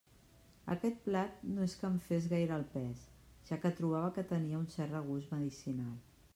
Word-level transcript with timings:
Aquest 0.75 0.95
plat 1.07 1.43
no 1.57 1.65
és 1.71 1.75
que 1.81 1.85
em 1.91 1.99
fes 2.07 2.25
gaire 2.33 2.57
el 2.57 2.65
pes, 2.73 3.05
ja 3.53 3.61
que 3.67 3.75
trobava 3.81 4.13
que 4.19 4.27
tenia 4.35 4.63
un 4.65 4.69
cert 4.77 4.99
regust 4.99 5.35
medicinal. 5.39 5.97